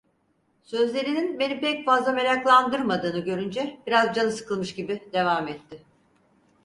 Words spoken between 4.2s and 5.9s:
sıkılmış gibi devam etti…